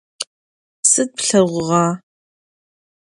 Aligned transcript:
Sıd 0.91 1.09
plheğuğa? 1.17 1.85